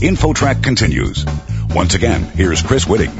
[0.00, 1.26] InfoTrack continues.
[1.74, 3.12] Once again, here's Chris Whitting.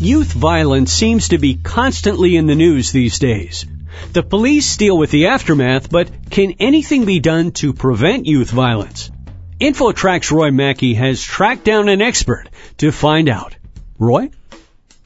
[0.00, 3.66] Youth violence seems to be constantly in the news these days.
[4.12, 9.10] The police deal with the aftermath, but can anything be done to prevent youth violence?
[9.60, 12.48] InfoTrack's Roy Mackey has tracked down an expert
[12.78, 13.56] to find out.
[13.98, 14.30] Roy?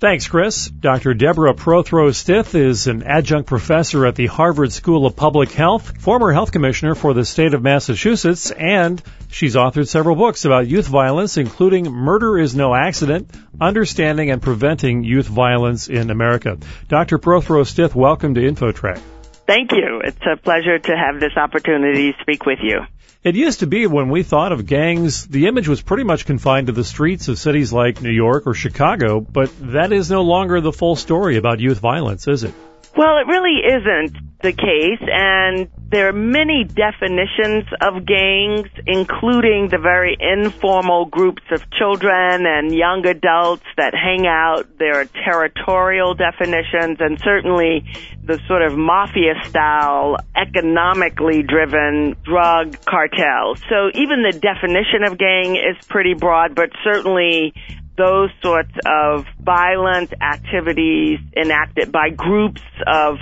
[0.05, 0.68] Thanks, Chris.
[0.68, 1.14] Dr.
[1.14, 6.31] Deborah Prothrow Stith is an adjunct professor at the Harvard School of Public Health, former
[6.31, 11.39] health commissioner for the state of Massachusetts, and she's authored several books about youth violence,
[11.39, 16.59] including Murder is No Accident, Understanding and Preventing Youth Violence in America.
[16.89, 17.18] Dr.
[17.18, 19.00] Prothrow Stith, welcome to InfoTrack.
[19.46, 20.00] Thank you.
[20.04, 22.80] It's a pleasure to have this opportunity to speak with you.
[23.22, 26.67] It used to be when we thought of gangs, the image was pretty much confined
[26.67, 30.61] to the streets of cities like New York or Chicago, but that is no longer
[30.61, 32.53] the full story about youth violence, is it?
[32.94, 39.78] Well, it really isn't the case, and there are many definitions of gangs, including the
[39.78, 44.67] very informal groups of children and young adults that hang out.
[44.78, 47.84] There are territorial definitions, and certainly
[48.25, 53.61] the sort of mafia style, economically driven drug cartels.
[53.69, 57.55] So even the definition of gang is pretty broad, but certainly
[57.97, 63.19] those sorts of violent activities enacted by groups of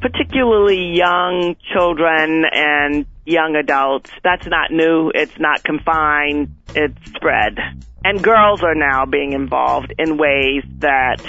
[0.00, 4.10] particularly young children and young adults.
[4.22, 5.10] That's not new.
[5.14, 6.54] It's not confined.
[6.74, 7.58] It's spread.
[8.04, 11.20] And girls are now being involved in ways that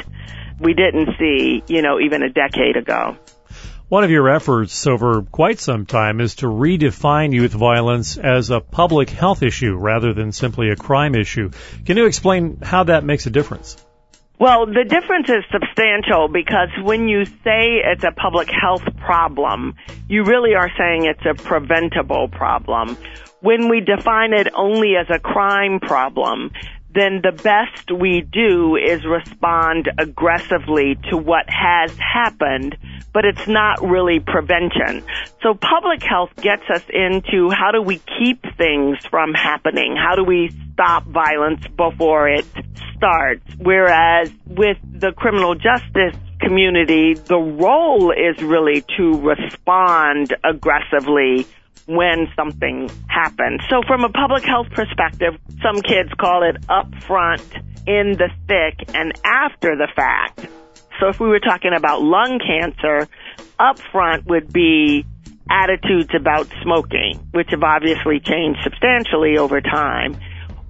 [0.60, 3.18] we didn't see, you know, even a decade ago.
[3.90, 8.60] One of your efforts over quite some time is to redefine youth violence as a
[8.60, 11.50] public health issue rather than simply a crime issue.
[11.86, 13.84] Can you explain how that makes a difference?
[14.40, 19.76] Well, the difference is substantial because when you say it's a public health problem,
[20.08, 22.98] you really are saying it's a preventable problem.
[23.42, 26.52] When we define it only as a crime problem,
[26.94, 32.78] then the best we do is respond aggressively to what has happened,
[33.14, 35.04] but it's not really prevention.
[35.44, 39.98] So public health gets us into how do we keep things from happening?
[39.98, 42.46] How do we stop violence before it
[43.00, 43.42] starts?
[43.58, 51.48] Whereas with the criminal justice community, the role is really to respond aggressively
[51.88, 53.62] when something happens.
[53.70, 59.14] So from a public health perspective, some kids call it upfront, in the thick, and
[59.26, 60.48] after the fact.
[61.00, 63.08] So if we were talking about lung cancer,
[63.60, 65.06] upfront would be
[65.50, 70.20] attitudes about smoking, which have obviously changed substantially over time.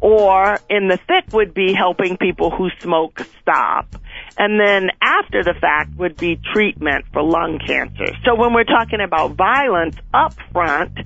[0.02, 3.96] Or in the thick would be helping people who smoke stop.
[4.38, 8.16] And then after the fact would be treatment for lung cancer.
[8.26, 10.98] So when we're talking about violence up front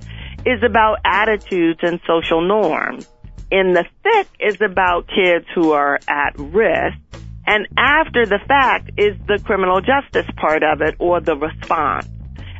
[0.46, 3.08] is about attitudes and social norms.
[3.50, 6.98] In the thick is about kids who are at risk.
[7.46, 12.08] And after the fact is the criminal justice part of it or the response.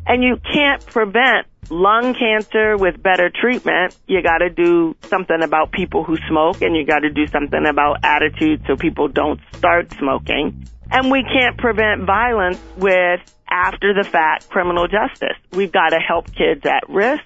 [0.06, 3.96] And you can't prevent lung cancer with better treatment.
[4.06, 8.64] You gotta do something about people who smoke and you gotta do something about attitudes
[8.66, 10.66] so people don't start smoking.
[10.90, 15.36] And we can't prevent violence with after the fact criminal justice.
[15.52, 17.24] We've gotta help kids at risk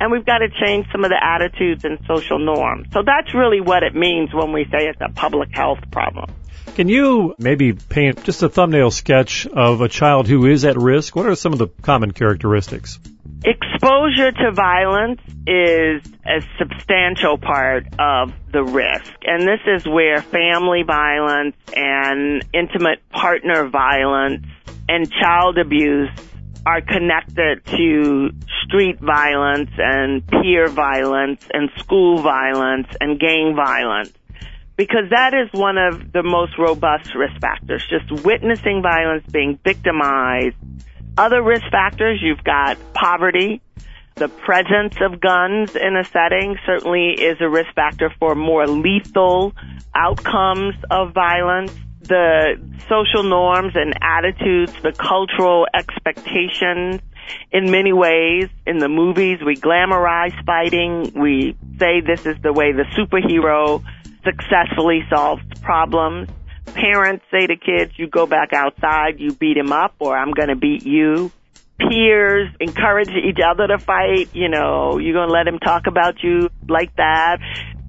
[0.00, 2.88] and we've got to change some of the attitudes and social norms.
[2.92, 6.30] So that's really what it means when we say it's a public health problem.
[6.74, 11.16] Can you maybe paint just a thumbnail sketch of a child who is at risk?
[11.16, 13.00] What are some of the common characteristics?
[13.44, 19.12] Exposure to violence is a substantial part of the risk.
[19.24, 24.44] And this is where family violence and intimate partner violence
[24.88, 26.10] and child abuse
[26.66, 28.30] are connected to
[28.64, 34.12] street violence and peer violence and school violence and gang violence
[34.76, 37.84] because that is one of the most robust risk factors.
[37.90, 40.56] Just witnessing violence, being victimized.
[41.18, 43.60] Other risk factors, you've got poverty.
[44.14, 49.52] The presence of guns in a setting certainly is a risk factor for more lethal
[49.96, 51.72] outcomes of violence.
[52.02, 57.00] The social norms and attitudes, the cultural expectations,
[57.50, 61.12] in many ways, in the movies, we glamorize fighting.
[61.16, 63.82] We say this is the way the superhero
[64.22, 66.28] successfully solves problems.
[66.74, 70.56] Parents say to kids, you go back outside, you beat him up, or I'm gonna
[70.56, 71.30] beat you.
[71.78, 76.48] Peers encourage each other to fight, you know, you're gonna let him talk about you
[76.68, 77.38] like that.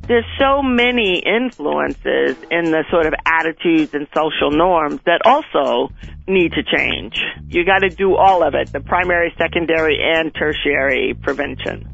[0.07, 5.93] There's so many influences in the sort of attitudes and social norms that also
[6.27, 7.19] need to change.
[7.47, 11.87] You gotta do all of it, the primary, secondary, and tertiary prevention.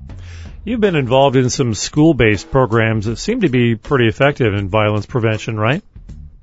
[0.63, 5.05] You've been involved in some school-based programs that seem to be pretty effective in violence
[5.05, 5.83] prevention, right?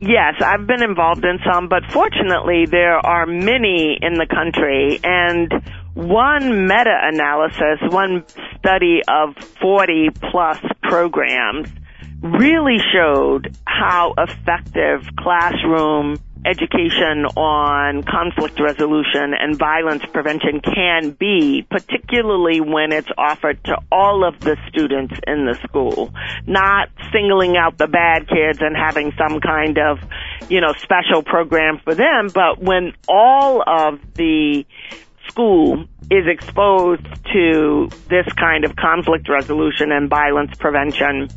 [0.05, 4.99] Yes, I've been involved in some, but fortunately there are many in the country.
[5.05, 5.49] And
[5.95, 8.25] one meta-analysis, one
[8.59, 11.69] study of 40 plus programs
[12.21, 22.61] really showed how effective classroom education on conflict resolution and violence prevention can be, particularly
[22.61, 26.13] when it's offered to all of the students in the school,
[26.47, 29.99] not singling out the bad kids and having some kind of,
[30.49, 34.65] you know, special program for them, but when all of the
[35.29, 41.29] school is exposed to this kind of conflict resolution and violence prevention,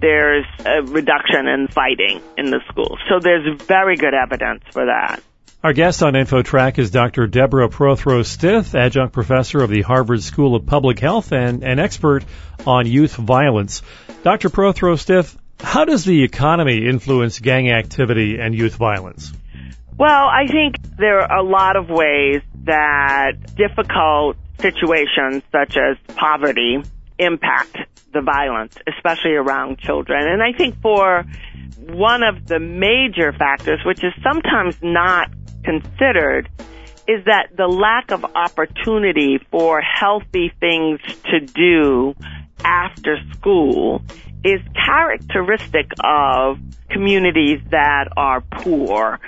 [0.00, 2.98] there's a reduction in fighting in the schools.
[3.08, 5.22] So there's very good evidence for that.
[5.62, 7.26] Our guest on InfoTrack is Dr.
[7.26, 12.24] Deborah Prothrow Stith, adjunct professor of the Harvard School of Public Health and an expert
[12.66, 13.82] on youth violence.
[14.22, 14.48] Dr.
[14.48, 19.34] Prothrow Stith, how does the economy influence gang activity and youth violence?
[19.98, 26.82] Well, I think there are a lot of ways that difficult situations such as poverty
[27.18, 27.76] impact
[28.12, 30.26] the violence, especially around children.
[30.26, 31.24] And I think for
[31.88, 35.30] one of the major factors, which is sometimes not
[35.64, 36.48] considered,
[37.08, 42.14] is that the lack of opportunity for healthy things to do
[42.64, 44.02] after school
[44.44, 46.58] is characteristic of
[46.90, 49.18] communities that are poor.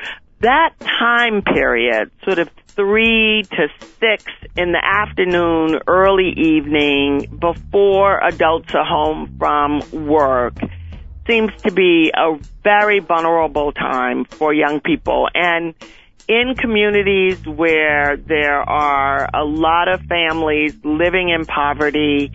[0.41, 3.69] That time period, sort of three to
[4.01, 4.25] six
[4.57, 10.55] in the afternoon, early evening, before adults are home from work,
[11.27, 15.29] seems to be a very vulnerable time for young people.
[15.35, 15.75] And
[16.29, 22.33] in communities where there are a lot of families living in poverty,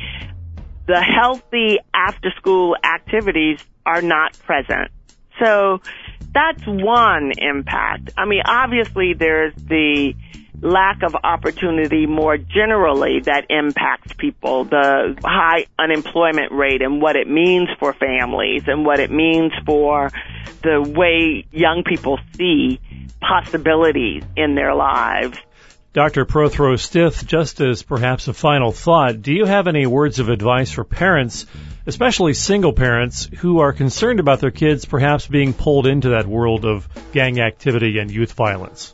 [0.86, 4.92] the healthy after school activities are not present.
[5.40, 5.82] So
[6.34, 8.12] that's one impact.
[8.18, 10.14] I mean, obviously there's the
[10.62, 17.30] lack of opportunity more generally that impacts people, the high unemployment rate and what it
[17.30, 20.10] means for families and what it means for
[20.64, 22.80] the way young people see
[23.22, 25.38] possibilities in their lives.
[25.94, 26.26] Dr.
[26.26, 30.72] Prothrow Stith, just as perhaps a final thought, do you have any words of advice
[30.72, 31.46] for parents,
[31.88, 36.66] especially single parents, who are concerned about their kids perhaps being pulled into that world
[36.66, 38.94] of gang activity and youth violence?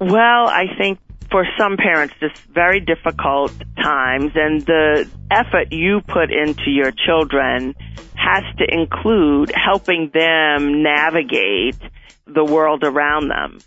[0.00, 1.00] Well, I think
[1.30, 7.74] for some parents, it's very difficult times, and the effort you put into your children
[8.14, 11.76] has to include helping them navigate
[12.26, 13.58] the world around them.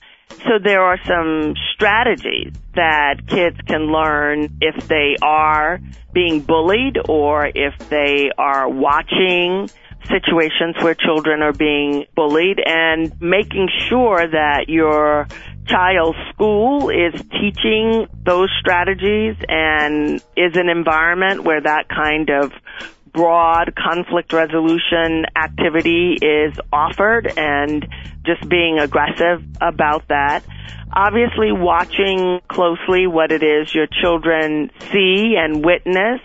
[0.45, 5.79] So there are some strategies that kids can learn if they are
[6.13, 9.69] being bullied or if they are watching
[10.09, 15.27] situations where children are being bullied and making sure that your
[15.67, 22.51] child's school is teaching those strategies and is an environment where that kind of
[23.13, 27.87] broad conflict resolution activity is offered and
[28.25, 30.43] just being aggressive about that.
[30.93, 36.21] Obviously watching closely what it is your children see and witness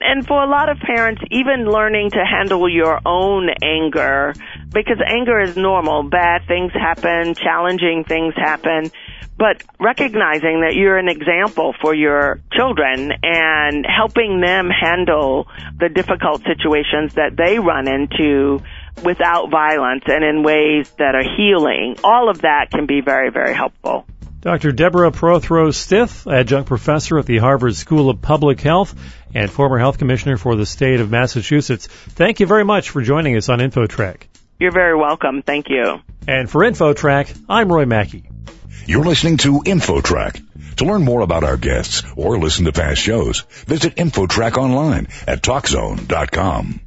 [0.00, 4.32] and for a lot of parents, even learning to handle your own anger,
[4.72, 6.04] because anger is normal.
[6.04, 8.92] Bad things happen, challenging things happen,
[9.38, 15.46] but recognizing that you're an example for your children and helping them handle
[15.78, 18.60] the difficult situations that they run into
[19.04, 21.96] without violence and in ways that are healing.
[22.02, 24.06] All of that can be very, very helpful.
[24.40, 24.72] Dr.
[24.72, 28.94] Deborah Prothrow Stith, adjunct professor at the Harvard School of Public Health
[29.34, 31.86] and former health commissioner for the state of Massachusetts.
[31.86, 34.22] Thank you very much for joining us on InfoTrack.
[34.58, 35.42] You're very welcome.
[35.42, 36.00] Thank you.
[36.26, 38.28] And for InfoTrack, I'm Roy Mackey.
[38.88, 40.76] You're listening to InfoTrack.
[40.76, 45.42] To learn more about our guests or listen to past shows, visit InfoTrack online at
[45.42, 46.80] TalkZone.com.